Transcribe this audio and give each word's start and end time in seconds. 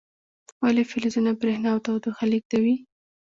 ولې 0.61 0.83
فلزونه 0.91 1.31
برېښنا 1.39 1.69
او 1.73 1.79
تودوخه 1.85 2.25
لیږدوي؟ 2.31 2.75